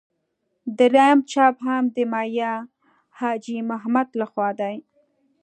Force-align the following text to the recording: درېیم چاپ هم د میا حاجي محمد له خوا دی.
درېیم 0.77 1.19
چاپ 1.31 1.55
هم 1.67 1.83
د 1.95 1.97
میا 2.11 2.53
حاجي 3.19 3.57
محمد 3.69 4.07
له 4.19 4.25
خوا 4.31 4.49
دی. 4.59 4.75